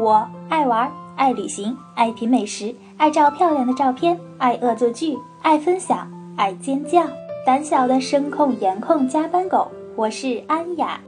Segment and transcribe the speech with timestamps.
[0.00, 7.06] 我爱玩，爱旅行，爱品美食，爱照漂亮的照片，爱恶作剧，爱分享，爱尖叫。
[7.44, 10.98] 胆小的声控颜控加班狗，我是安雅。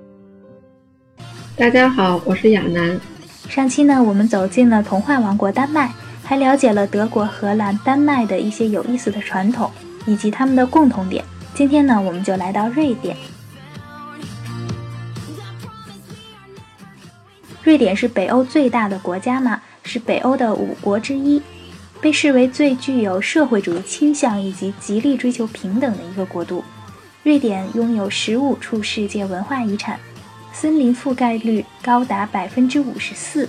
[1.57, 3.01] 大家好，我是亚楠。
[3.49, 5.91] 上期呢，我们走进了童话王国丹麦，
[6.23, 9.71] 还了解了德国、荷兰、丹麦的一些有意思的传统
[10.05, 11.25] 以及他们的共同点。
[11.55, 13.17] 今天呢，我们就来到瑞典。
[17.63, 21.41] 瑞典是北欧最大的国家嘛，是北欧的五国之一，
[22.01, 26.65] 被视为最具有社会主义倾向以及极力追求平等的一个国度。
[27.23, 29.97] 瑞典拥有十五处世界文化遗产，
[30.53, 33.49] 森林覆盖率高达百分之五十四，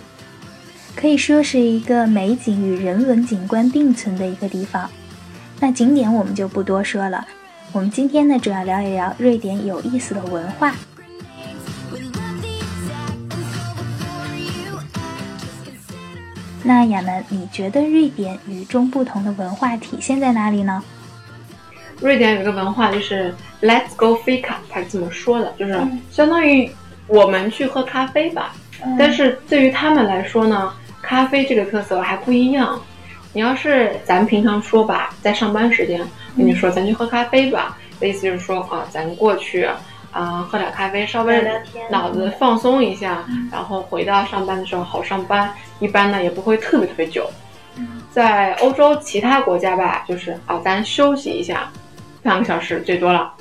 [0.95, 4.87] 可以说是一个美景与人文景观并存的一个地方。
[5.59, 7.25] 那景点我们就不多说了，
[7.71, 10.75] 我们今天呢主要聊一聊瑞典有意思的文化。
[16.65, 20.81] 那亚楠，你觉得瑞典与众不同的文化体现在哪里呢？
[21.99, 25.77] 瑞典有一个文化就是 Let's go fika，他这么说的，就是
[26.09, 26.69] 相当于
[27.07, 28.53] 我们去喝咖啡吧。
[28.97, 32.81] 但是对于他们来说呢，咖啡这个特色还不一样。
[33.33, 35.99] 你要是咱平常说吧，在上班时间
[36.37, 39.63] 跟你说咱去喝咖啡吧，的意思就是说啊，咱过去。
[39.63, 39.75] 啊，
[40.13, 41.43] 喝点咖啡，稍微
[41.89, 45.51] 脑子放松一下，然后回到上班的时候好上班。
[45.79, 47.29] 一般呢也不会特别特别久。
[48.11, 51.69] 在欧洲其他国家吧，就是啊，咱休息一下，
[52.21, 53.33] 半个小时最多了，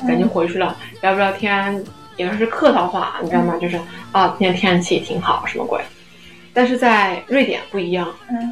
[0.00, 1.82] 咱就回去了，聊不聊天
[2.16, 3.56] 也是客套话，你知道吗？
[3.60, 3.80] 就是
[4.10, 5.80] 啊，今天天气挺好，什么鬼？
[6.52, 8.08] 但是在瑞典不一样，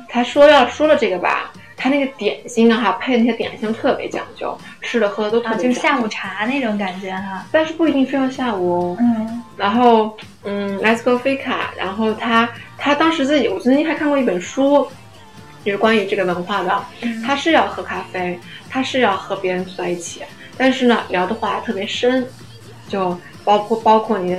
[0.08, 1.50] 他说要说了这个吧。
[1.76, 7.44] 他那个点心啊，哈，配那些点心特别讲究，吃的喝的都特别就是下午茶那种感觉哈。
[7.50, 8.96] 但是不一定非要下午。
[9.00, 9.42] 嗯。
[9.56, 11.56] 然后，嗯，Let's go fika。
[11.76, 14.86] 然后他他当时自己，我曾经还看过一本书，
[15.64, 16.84] 就是关于这个文化的。
[17.24, 18.38] 他是要喝咖啡，
[18.68, 20.22] 他是要和别人坐在一起，
[20.56, 22.26] 但是呢，聊的话特别深，
[22.88, 24.38] 就包括包括你的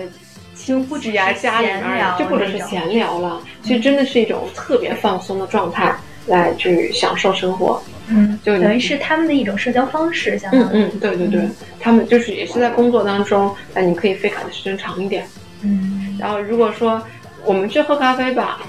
[0.53, 5.95] 就不止呀家里面，就不只是闲聊了，其实真的是一种特别放松的状态。
[6.27, 11.41] 来去享受生活，嗯，就等于是他们的一种社交方式，相当于，嗯嗯，对对对，
[11.79, 15.25] 他们就是也是在工作当中，那你可以飞卡的时间长一点，
[15.61, 17.01] 嗯，然后如果说
[17.45, 18.59] 我们去喝咖啡吧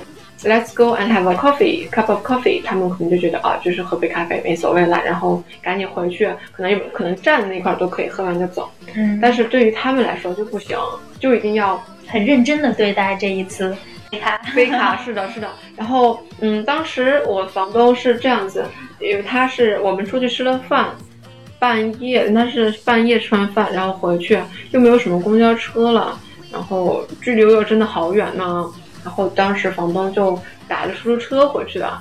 [0.43, 10.77] ，Let's go and have a coffee, cup of coffee，他们可能就觉得啊，就是喝杯咖啡没所谓了，然后赶紧回去，可能有可能站那块都可以喝完就走，嗯，但是对于他们来说就不行，
[11.19, 13.75] 就一定要很认真的对待这一次。
[14.54, 15.49] 飞卡是的，是的。
[15.77, 18.65] 然后，嗯，当时我房东是这样子，
[19.00, 20.88] 因为他是我们出去吃了饭，
[21.59, 24.38] 半夜，那是半夜吃完饭，然后回去
[24.71, 26.19] 又没有什么公交车了，
[26.53, 28.65] 然后距离又真的好远呢。
[29.04, 31.98] 然后当时房东就打着出租车回去的，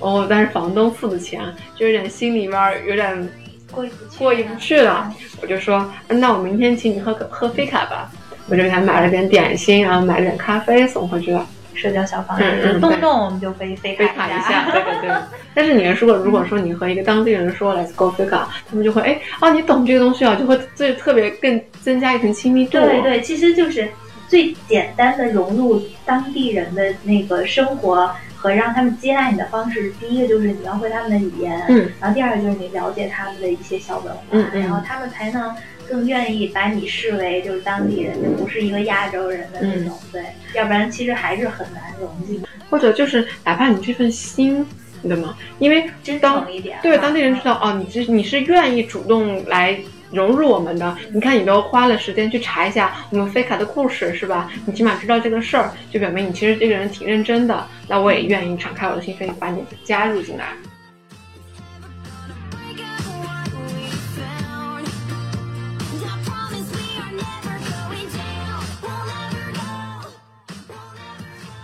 [0.00, 1.42] 哦，但是房东付的钱
[1.76, 3.28] 就有点心里面有点
[3.70, 3.84] 过
[4.18, 5.10] 过意不去了。
[5.40, 8.10] 我就说，那我明天请你喝喝飞卡吧。
[8.48, 11.46] 我就给他买了点点心，然后买了点咖啡送回去了。
[11.74, 14.70] 社交小方式，动不动我们就飞飞卡一下。
[14.70, 15.10] 对对对。
[15.54, 22.72] 但是你如果如果说你和一个当地人说 Let's go 飞卡，他们就会哎哦你懂这个东西啊，就会最特别更增加一层亲密度。
[22.72, 23.88] 对对，其实就是
[24.28, 29.90] 最简单的融入当地人的那个生活和让他们接纳你的方式。
[29.98, 35.52] 第一个就是你要会他们的语言，嗯，然后第二个就是你了解他们的一些小文化，嗯然后他们才能。
[35.92, 42.42] 更愿意把你视为就是当地人，就不是一个亚洲人的那种，对，要不然其实还是很难融进。
[42.70, 44.66] 或者就是哪怕你这份心，
[45.02, 45.36] 你懂吗？
[45.58, 45.84] 因为
[46.18, 46.46] 当
[46.82, 49.78] 对当地人知道哦，你这你是愿意主动来
[50.10, 50.96] 融入我们的。
[51.12, 54.50] 你看你都花了时间去查一下我们菲卡的故事，是吧？
[54.64, 57.66] 你起码知道这个事儿，就表明你其实这个人挺认真的。
[57.86, 60.54] 那我也愿意敞开我的心扉，把你加入进来。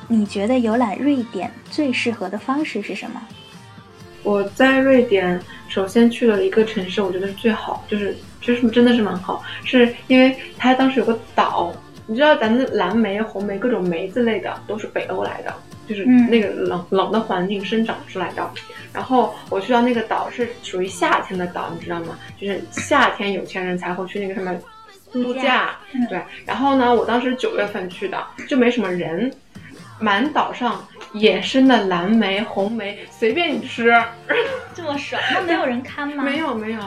[0.08, 3.20] 你觉得游览瑞典最适合的方式是什么？
[4.24, 11.72] 我在瑞典首先去了一个城市，我觉得是最好，就是就是真的是蛮好，是因为它当时有个岛，
[12.06, 15.54] 你知道咱们的蓝莓、红莓各种梅子类的都是北欧来的，
[15.86, 18.50] 就是那个冷冷的环境生长出来的。
[18.92, 22.18] 然后我去到那个岛是属于夏天的岛，你知道吗？
[22.40, 24.54] 就是夏天有钱人才会去那个什么
[25.12, 25.76] 度假。
[26.08, 29.30] 对，然后呢，我当时九月份去的，就没什么人。
[29.98, 33.92] 满岛上野生的蓝莓、红莓，随便你吃，
[34.74, 35.20] 这么爽？
[35.32, 36.22] 那没有人看吗？
[36.22, 36.80] 没有没有，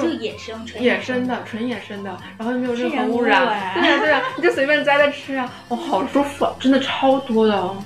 [0.00, 1.26] 就野生，纯野生。
[1.26, 3.42] 的，纯野生的，然后又没有任何污染，
[3.80, 7.76] 对呀对呀，你就随便摘着吃啊，哇，好舒服，真的超多的，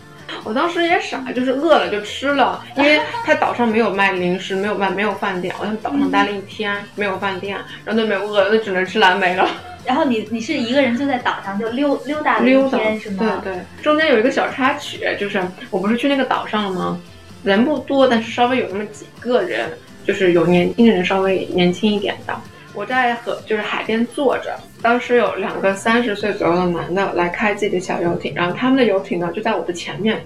[0.44, 9.48] 我当时也傻，就是饿了就吃了，因为他岛上没有卖零食，没有卖没有饭店，我在岛上待了一天，没有饭店，然后都没有饿了，就只能吃蓝莓了。
[9.84, 13.40] 然后你你是一个人就在岛上就溜溜达了一天是吗？
[13.42, 17.00] 对对，中间有一个小插曲，就是我不是去那个岛上了吗？
[17.42, 19.70] 人不多，但是稍微有那么几个人，
[20.04, 22.34] 就是有年轻人稍微年轻一点的。
[22.78, 30.24] 我在河就是海边坐着，当时有两个三十岁左右的男的来开自己的小游艇，然后他们的游艇呢就在我的前面，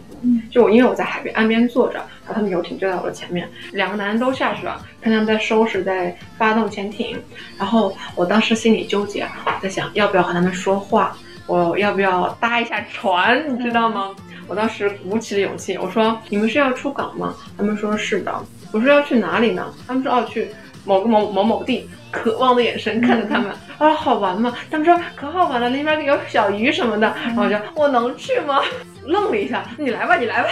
[0.50, 1.94] 就我因为我在海边岸边坐着，
[2.26, 7.18] 然后他们游艇就在我的前面，两个男人都下去了，看他们在收拾在发动潜艇，
[7.56, 9.26] 然后我当时心里纠结，
[9.62, 11.16] 在想要不要和他们说话，
[11.46, 14.14] 我要不要搭一下船，你知道吗？
[14.46, 17.34] 我当时鼓起了勇气，我说你们是要出港吗？
[17.56, 19.72] 他们说是的，我说要去哪里呢？
[19.86, 20.48] 他们说要去
[20.84, 21.88] 某个某某某地。
[22.12, 24.54] 渴望的眼神看着他们啊，好玩吗？
[24.70, 27.12] 他们说可好玩了，那边有小鱼什么的。
[27.24, 28.60] 然后我就我能去吗？
[29.04, 30.48] 愣了一下，你来吧，你来吧。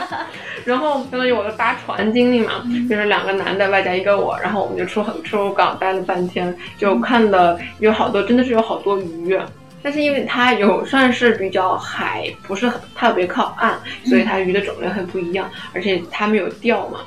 [0.64, 9.38] 然后相当于我的搭船经历嘛，就是两个男的外加一个我，然后我们就出出港待了半天，就看了有好多，真的是有好多鱼。
[9.82, 17.00] 但是因为它有算是比较海，不是很特别靠岸，所以它鱼的种类很不一样，而且它没有钓嘛。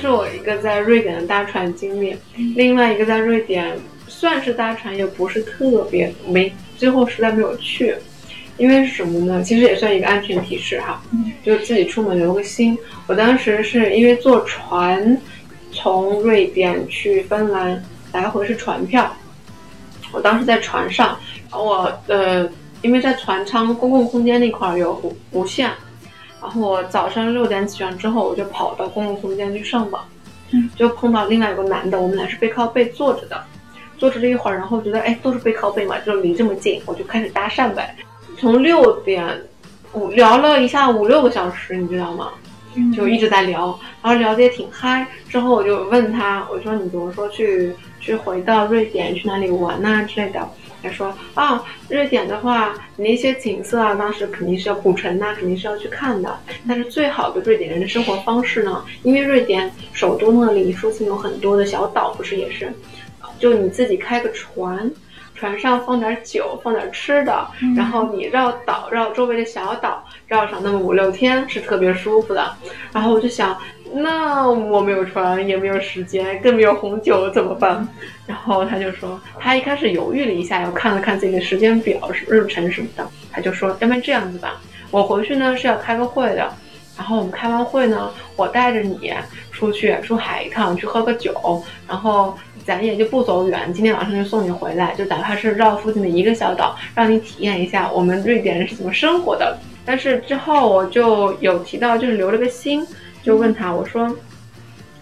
[0.00, 2.16] 是我一个在瑞典的搭船经历，
[2.54, 7.94] 另外一个在瑞典算是搭船，也不是特别没，最后实在没有去，
[8.56, 9.42] 因为是什么呢？
[9.42, 11.02] 其实也算一个安全提示哈，
[11.44, 12.78] 就自己出门留个心。
[13.06, 15.20] 我当时是因为坐船
[15.72, 19.12] 从瑞典去芬兰，来回是船票，
[20.12, 21.18] 我当时在船上，
[21.50, 22.48] 然后我呃，
[22.82, 25.70] 因为在船舱公共空间那块有无无线。
[26.40, 30.02] 然后我早上六点起床之后，我就跑到公共空间去上网，
[30.76, 33.42] 就碰到另外有个男的，我们俩是背靠背坐着的，
[33.96, 37.96] 坐着了一会儿，然后觉得哎都是背靠背嘛，就离这么近，我就开始搭讪呗。
[38.38, 39.26] 从六点
[39.92, 42.30] 五聊了一下五六个小时，你知道吗？
[42.94, 45.04] 就一直在聊，然后聊得也挺嗨。
[45.28, 50.48] 之后我就问他，我说你比如说去去回到瑞典去哪里玩呐之类的。
[50.82, 56.38] 他说啊，瑞典的话，那些景色啊，当时肯定是要古城呐，肯定是要去看的。
[56.66, 62.72] 但是最好的瑞典人的生活方式呢，因为瑞典首都那里附近有很多的小岛，不是也是，
[63.38, 64.90] 就你自己开个船，
[65.34, 72.52] 船上放点酒，放点吃的，然后你绕岛绕周围的小岛绕上那么五六天，是特别舒服的。
[72.92, 73.56] 然后我就想。
[73.94, 77.86] 那我没有船，也没有时间，更没有红酒，怎么办？
[78.26, 86.52] 然后他就说，他一开始犹豫了一下，又看了看自己的时间表、日程什么的，他就说，要不然这样子吧，我回去呢是要开个会的，
[86.96, 89.12] 然后我们开完会呢，我带着你
[89.50, 99.58] 出去出海一趟，去喝个酒，然后咱也就不走远，今天晚上就送你回来，就哪怕是绕附近的一个小岛，让你体验一下我们瑞典人是怎么生活的。
[99.86, 102.86] 但是之后我就有提到，就是留了个心。
[103.22, 104.14] 就问他，我说，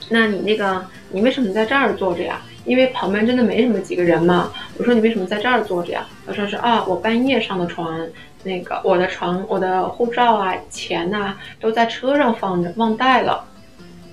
[0.09, 2.41] 那你那个，你为什么在这儿坐着呀？
[2.65, 4.51] 因为旁边真的没什么几个人嘛。
[4.77, 6.07] 我说你为什么在这儿坐着呀？
[6.27, 8.09] 他说是啊，我半夜上的船，
[8.43, 13.45] 那个我的床、我的护照啊、钱呐都在车上放着，忘带了。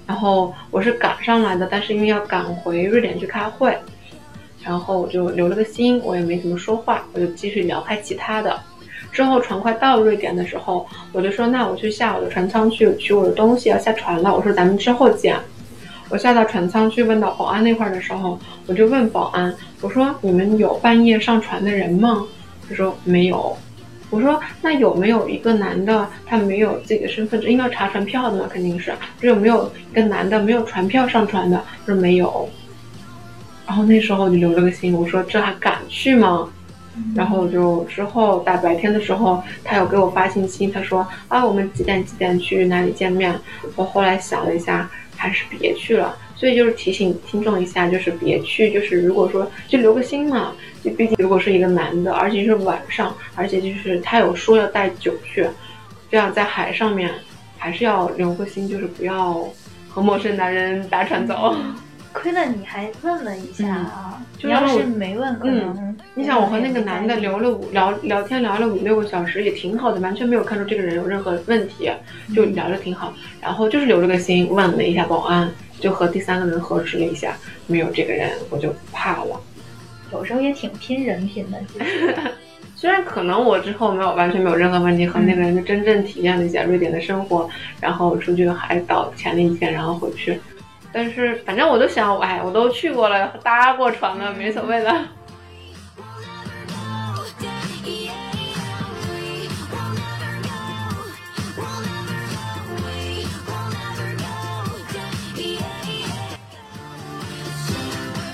[0.06, 3.76] 然后我是赶上来的，但是因为要赶回瑞典去开会，
[4.62, 8.60] 然后我就留了个心，我也没怎么说话，我就继续聊开其他的。
[9.14, 15.38] 之后船快到瑞典的时候，我就说：“那我去下我的船舱去取我的东西，要下船了。”我说：“咱们之后见。”
[16.10, 22.26] 我下到船舱去，问到保安那块的时候，我就问保安：“我说你们有半夜上船的人吗？”
[22.68, 23.56] 他说：“没有。”
[24.10, 28.48] 我说：“那有没有一个男的，他没有自己的身份证，应该查船票的嘛？
[28.48, 28.94] 肯定是。
[29.20, 32.48] 这有没有一个男的没有船票上船的？”他说：“没有。”
[33.66, 36.48] 然后那时候我就留了个心，我说：“这还敢去吗？”
[37.16, 43.34] 然后就之后大白天的时候，他有给我发信息，他说啊，我们几点几点去哪里见面？
[43.76, 46.18] 我后来想了一下，还是别去了。
[46.36, 48.72] 所以就是提醒听众一下，就是别去。
[48.72, 55.48] 就是如果说就留个心嘛，就毕竟如果是一个男的，而且是晚上，而且就是他有说要带酒去，
[56.12, 57.10] 这样在海上面
[57.58, 59.48] 还是要留个心，就是不要
[59.88, 61.56] 和陌生男人搭船走。
[62.14, 64.22] 亏了你还问了一下啊！
[64.42, 71.92] 你要是没问，可能你想我和那个男的聊了五聊聊天聊了五六个小时，也挺好的，完全没有看出这个人有任何问题，
[72.34, 73.14] 就聊着挺好。
[73.42, 77.36] 然后就是留了个心，问了一下保安，就和第三个人核实了一下，
[77.68, 79.42] 没有这个人，我就怕了。
[80.12, 81.60] 有时候也挺拼人品的。
[82.76, 90.38] 虽然可能我之后没有完全没有任何问题，和那个人就真正体验了一下瑞典的生活，然后出去海岛潜了一天，然后回去。
[90.94, 95.10] 但是反正我都想，哎，我都去过了，搭过船了，没所谓了。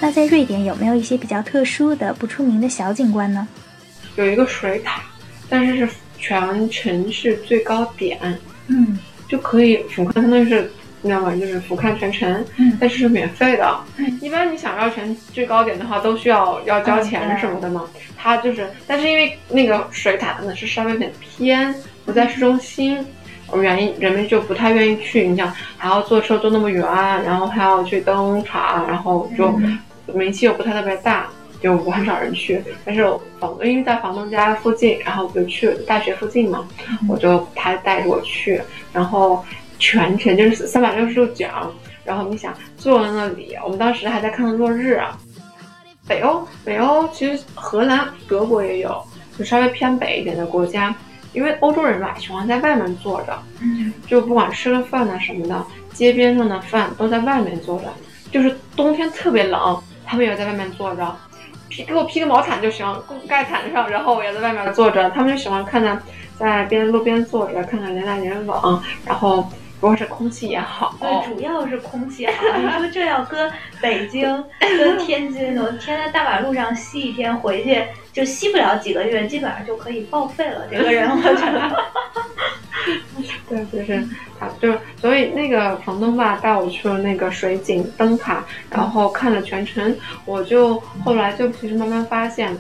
[0.02, 3.48] 那在瑞典有没有一些比较特殊的、不出名的小景观呢？
[4.16, 5.02] 有一个水塔，
[5.50, 8.20] 但是是全城市最高点，
[8.68, 8.98] 嗯，
[9.28, 11.36] 就可以俯瞰，相当于是，你知道吗？
[11.36, 13.80] 就是俯瞰全城，嗯，但是是免费的。
[13.98, 17.86] 嗯，一般你想要全最高点的话，都需要要交钱什么的嘛。
[18.18, 21.74] 它就是，但是因为那个水塔呢是稍微有点偏，
[22.06, 23.06] 不在市中心，
[23.56, 25.28] 原因人们就不太愿意去。
[25.28, 26.82] 你想还要坐车坐那么远，
[27.24, 29.54] 然后还要去登塔，然后就。
[30.12, 31.28] 名气又不太特别大，
[31.62, 32.60] 就很少人去。
[32.84, 33.06] 但是
[33.40, 36.68] 房因为在房东家附近，然后就去大学附近嘛，
[37.08, 38.60] 我就他带着我去，
[38.92, 39.46] 然后
[39.80, 41.72] 全程就是三百六十度角，
[42.04, 45.18] 然后你想坐在那里，我们当时还在看落日啊。
[46.08, 49.04] 北欧，北欧其实荷兰、德国也有，
[49.38, 50.94] 就稍微偏北一点的国家，
[51.34, 53.40] 因为欧洲人吧喜欢在外面坐着，
[54.08, 57.94] 就不管吃个饭呐什么的，街边上的饭都在外面坐着，
[58.32, 59.80] 就是冬天特别冷。
[60.04, 61.16] 他们也在外面坐着，
[61.68, 62.84] 披给我披个毛毯就行，
[63.28, 65.08] 盖毯上，然后我也在外面坐着。
[65.12, 66.02] 他们就喜欢看看，
[66.40, 69.48] 在边路边坐着，看看人来人往，然后
[69.82, 72.58] 如果是空气也好，对，主要是空气好。
[72.58, 73.50] 你说这要搁
[73.82, 77.82] 北京、 搁天津，我天天大马路上吸一天，回去
[78.12, 80.68] 就吸不了几个月，基本上就可以报废了。
[80.70, 81.72] 这个人，我觉得。
[83.50, 84.08] 对，就是
[84.40, 89.96] 他，就是所以那个房东吧带我去了那个水景灯塔，然后看了全程。
[90.26, 92.56] 我就后来就其实慢慢发现，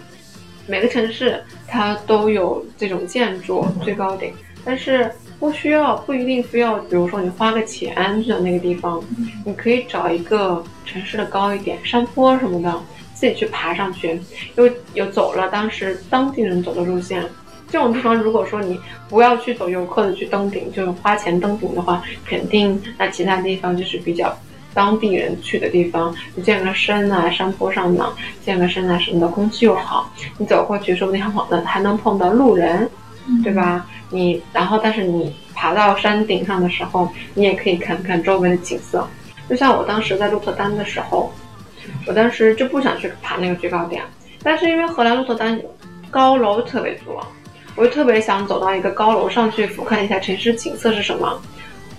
[0.67, 4.33] 每个城市它都有这种建筑最高顶，
[4.65, 9.01] 但是不需要不一定非要，比如说你花个钱去那个地方，
[9.45, 12.77] 你可以找一个城市的高一点山坡什么的，
[13.13, 14.19] 自己去爬上去，
[14.55, 17.23] 又又走了当时当地人走的路线。
[17.71, 18.77] 这种地方，如果说你
[19.07, 24.35] 不要去走游客的去登顶，就是花钱登顶的话，肯定那其他地方就是比较
[24.73, 28.11] 当地人去的地方，你健个身啊，山坡上呢，
[28.43, 32.89] 健个身啊什么的，空气又好，你走过去说不定还能还能碰到路人，
[33.43, 33.85] 对吧？
[34.09, 39.07] 你然后但是你爬到山顶上的时候，你也可以看看周围的景色。
[39.49, 41.31] 就像我当时在鹿特丹的时候，
[42.05, 44.03] 我当时就不想去爬那个最高点，
[44.43, 45.59] 但是因为荷兰鹿特丹
[46.11, 47.25] 高楼特别多。
[47.75, 51.41] 我就特别想走到一个高楼上去俯瞰一下城市景色是什么，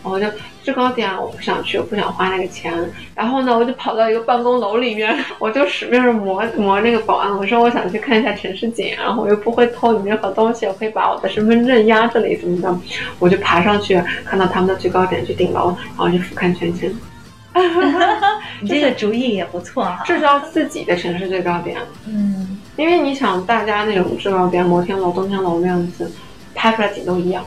[0.02, 0.26] 我就
[0.62, 2.72] 制高点我不想去，我不想花那个钱。
[3.14, 12.80] 然后呢，我就跑到一个办公楼里面， 我就使命磨磨那个保安，我说我想去看一下城市景，然后我又不会偷你任何东西，我可以把我的身份证压这里怎么的，
[13.18, 16.92] 我就爬上去看到他们的最高点，去顶楼，然后就俯瞰全城。
[18.62, 21.78] 你这个主意也不错哈，制造自己的城市最高点。
[22.06, 26.10] 嗯，因为你想，大家那种制高点，摩天楼、登天楼那样子，
[26.54, 27.44] 拍出来景都一样。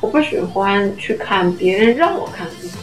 [0.00, 2.82] 我不喜欢去看别人让我看的地方。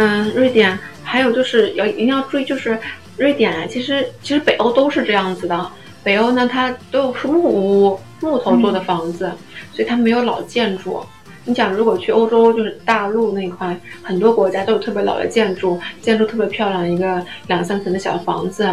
[0.00, 2.78] 嗯，瑞典还有就是要一定要注意，就是
[3.16, 5.70] 瑞典其实其实北欧都是这样子的。
[6.04, 9.32] 北欧呢，它都是木屋、木头做的房子，
[9.72, 11.04] 所以它没有老建筑。
[11.48, 18.64] 你想，如果去欧洲，就是大陆那块，很多国家都有特别老的建筑，建筑特别漂亮，一个两三层的小房子，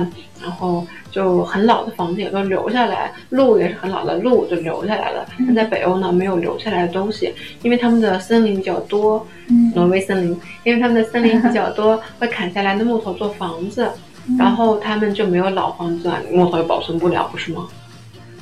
[0.44, 5.25] 然后就很老的房子也都留下来，路也是很老的路就留下来了。
[5.48, 9.25] 但在北欧呢，没有留下来的东西，因为他们的森林比较多，
[9.74, 13.89] 挪威森林，因为他们的森林比较 多，会砍下来的木头做房子。
[14.38, 17.67] 然后他们就没有老房子，木头也保存不了，不是吗？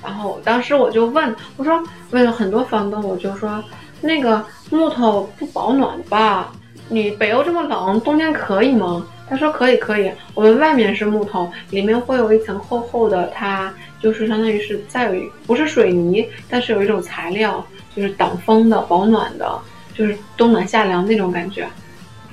[0.03, 3.63] 然后当时我就问，我说问了很多房东，我就说
[4.03, 6.51] 那个木头不保暖吧？
[6.89, 9.07] 你北欧这么冷，冬天可以吗？
[9.29, 10.11] 他说可以，可以。
[10.35, 19.57] 我们外面是木头，里面会有一层厚厚的，它就是相当于是再有一不是水泥，但是有一种材料，就是挡风的、保暖的，
[19.95, 21.65] 就是冬暖夏凉那种感觉。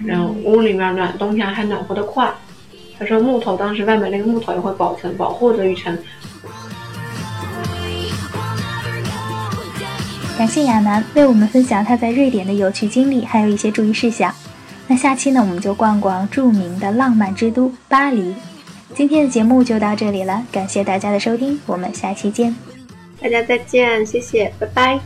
[0.05, 2.31] 然后屋里面暖，冬天还暖和的快。
[2.99, 5.97] 他说木头当时外面那个木头也会保存保护着一层。
[10.41, 14.35] 感谢亚楠为我们分享他在瑞典的有趣经历，还有一些注意事项。
[14.87, 18.35] 那下期呢，我们就逛逛著名的浪漫之都巴黎。
[18.95, 22.57] 今天的节目就到这里了，感谢大家的收听，我们下期见。
[23.21, 24.99] 大家再见，谢谢，拜拜。